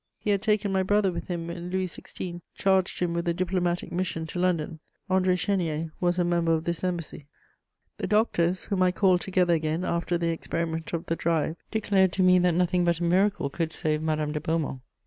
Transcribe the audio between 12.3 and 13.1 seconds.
that nothing but a